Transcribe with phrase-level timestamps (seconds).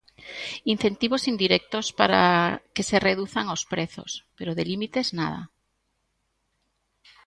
[0.73, 2.21] Incentivos indirectos para
[2.73, 5.41] que se reduzan os prezos, pero de límites nada.